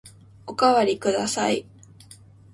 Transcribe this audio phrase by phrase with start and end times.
[0.47, 1.63] おかわりください。